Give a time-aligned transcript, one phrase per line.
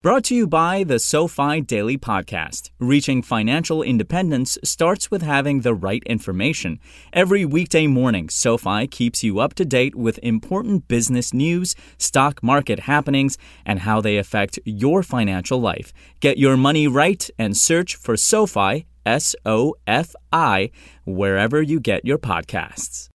[0.00, 2.70] Brought to you by the SoFi Daily Podcast.
[2.78, 6.78] Reaching financial independence starts with having the right information.
[7.12, 12.78] Every weekday morning, SoFi keeps you up to date with important business news, stock market
[12.78, 15.92] happenings, and how they affect your financial life.
[16.20, 20.70] Get your money right and search for SoFi, S O F I,
[21.06, 23.08] wherever you get your podcasts.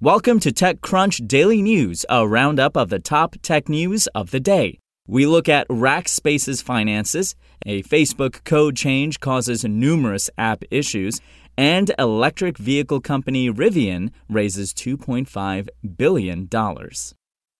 [0.00, 4.78] Welcome to TechCrunch Daily News, a roundup of the top tech news of the day.
[5.10, 7.34] We look at Rackspace's finances,
[7.66, 11.20] a Facebook code change causes numerous app issues,
[11.58, 16.48] and electric vehicle company Rivian raises $2.5 billion.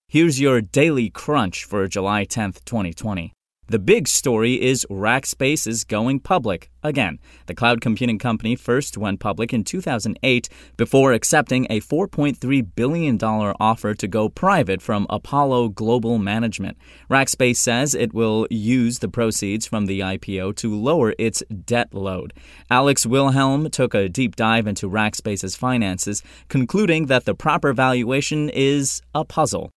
[0.07, 3.33] Here's your daily crunch for July 10th, 2020.
[3.71, 7.21] The big story is Rackspace is going public again.
[7.47, 13.95] The cloud computing company first went public in 2008 before accepting a $4.3 billion offer
[13.95, 16.79] to go private from Apollo Global Management.
[17.09, 22.33] Rackspace says it will use the proceeds from the IPO to lower its debt load.
[22.73, 29.01] Alex Wilhelm took a deep dive into Rackspace's finances, concluding that the proper valuation is
[29.15, 29.71] a puzzle.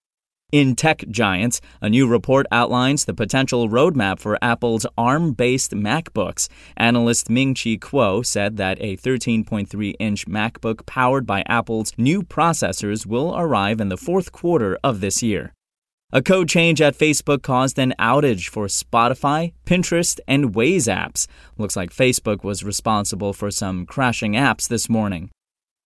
[0.53, 6.47] In Tech Giants, a new report outlines the potential roadmap for Apple's ARM based MacBooks.
[6.77, 13.03] Analyst Ming Chi Kuo said that a 13.3 inch MacBook powered by Apple's new processors
[13.03, 15.55] will arrive in the fourth quarter of this year.
[16.11, 21.25] A code change at Facebook caused an outage for Spotify, Pinterest, and Waze apps.
[21.57, 25.31] Looks like Facebook was responsible for some crashing apps this morning.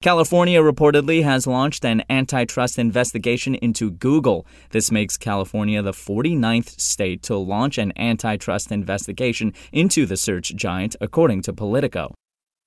[0.04, 4.46] California reportedly has launched an antitrust investigation into Google.
[4.70, 10.96] This makes California the 49th state to launch an antitrust investigation into the search giant,
[11.02, 12.14] according to Politico.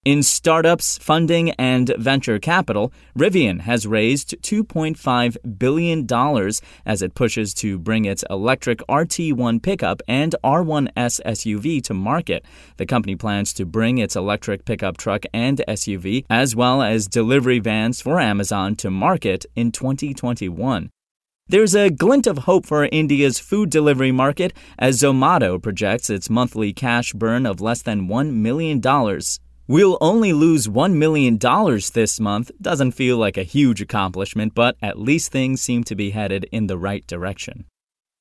[0.06, 6.06] In startups, funding, and venture capital, Rivian has raised $2.5 billion
[6.86, 12.46] as it pushes to bring its electric RT1 pickup and R1S SUV to market.
[12.78, 17.58] The company plans to bring its electric pickup truck and SUV, as well as delivery
[17.58, 20.88] vans for Amazon, to market in 2021.
[21.46, 26.72] There's a glint of hope for India's food delivery market as Zomato projects its monthly
[26.72, 28.80] cash burn of less than $1 million
[29.70, 32.50] We'll only lose $1 million this month.
[32.60, 36.66] Doesn't feel like a huge accomplishment, but at least things seem to be headed in
[36.66, 37.66] the right direction.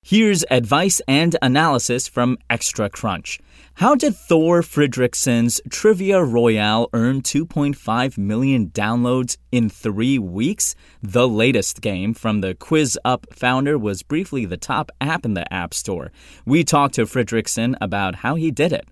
[0.04, 3.40] Here's advice and analysis from Extra Crunch.
[3.74, 10.76] How did Thor Fridriksson's Trivia Royale earn 2.5 million downloads in three weeks?
[11.02, 15.74] The latest game from the QuizUp founder was briefly the top app in the App
[15.74, 16.12] Store.
[16.46, 18.88] We talked to Fridriksson about how he did it.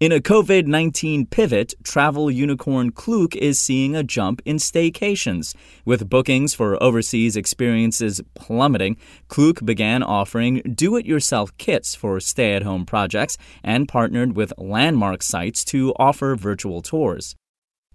[0.00, 5.56] In a COVID 19 pivot, travel unicorn Klook is seeing a jump in staycations.
[5.84, 12.54] With bookings for overseas experiences plummeting, Klook began offering do it yourself kits for stay
[12.54, 17.34] at home projects and partnered with landmark sites to offer virtual tours.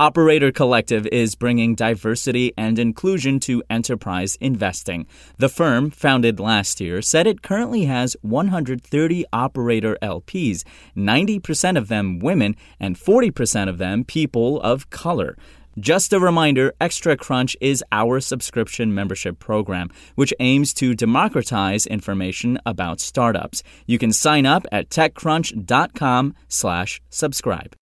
[0.04, 5.08] Operator Collective is bringing diversity and inclusion to enterprise investing.
[5.38, 10.66] The firm, founded last year, said it currently has 130 operator LPs,
[10.98, 15.38] 90% of them women, and 40% of them people of color.
[15.80, 22.60] Just a reminder Extra Crunch is our subscription membership program, which aims to democratize information
[22.66, 23.64] about startups.
[23.88, 27.76] You can sign up at techcrunch.com/slash subscribe.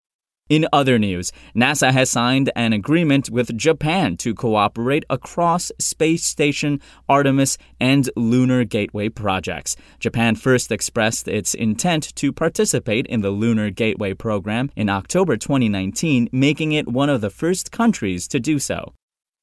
[0.48, 6.80] In other news, NASA has signed an agreement with Japan to cooperate across Space Station,
[7.06, 9.76] Artemis, and Lunar Gateway projects.
[10.00, 16.30] Japan first expressed its intent to participate in the Lunar Gateway program in October 2019,
[16.32, 18.94] making it one of the first countries to do so.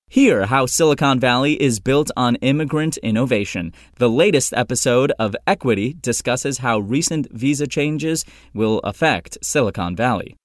[0.10, 3.74] Hear how Silicon Valley is built on immigrant innovation.
[3.98, 8.26] The latest episode of Equity discusses how recent visa changes
[8.56, 10.36] will affect Silicon Valley.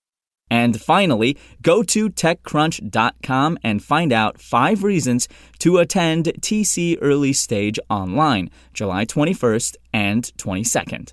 [0.51, 5.29] And finally, go to TechCrunch.com and find out five reasons
[5.61, 11.13] to attend TC Early Stage online, July 21st and 22nd.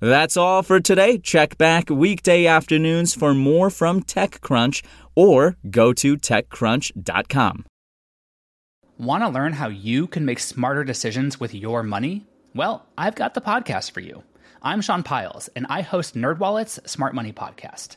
[0.00, 1.18] That's all for today.
[1.18, 4.84] Check back weekday afternoons for more from TechCrunch
[5.16, 7.64] or go to TechCrunch.com.
[8.96, 12.26] Want to learn how you can make smarter decisions with your money?
[12.54, 14.22] Well, I've got the podcast for you.
[14.62, 17.96] I'm Sean Pyles, and I host NerdWallet's Smart Money Podcast.